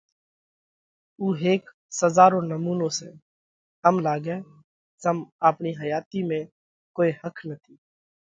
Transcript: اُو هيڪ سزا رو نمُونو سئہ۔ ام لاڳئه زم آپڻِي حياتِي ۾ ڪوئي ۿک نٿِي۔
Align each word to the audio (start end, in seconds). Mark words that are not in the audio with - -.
اُو 1.19 1.25
هيڪ 1.43 1.63
سزا 1.99 2.25
رو 2.33 2.39
نمُونو 2.49 2.87
سئہ۔ 2.97 3.11
ام 3.87 3.95
لاڳئه 4.05 4.37
زم 5.03 5.17
آپڻِي 5.47 5.71
حياتِي 5.81 6.19
۾ 6.29 6.39
ڪوئي 6.95 7.09
ۿک 7.21 7.35
نٿِي۔ 7.49 7.73